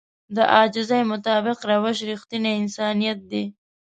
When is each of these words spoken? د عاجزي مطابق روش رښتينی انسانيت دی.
د 0.35 0.37
عاجزي 0.53 1.01
مطابق 1.11 1.57
روش 1.69 1.97
رښتينی 2.09 2.51
انسانيت 2.61 3.19
دی. 3.31 3.43